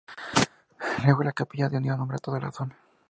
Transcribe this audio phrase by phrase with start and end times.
[1.05, 2.75] Luego, la capilla dio nombre a toda la zona.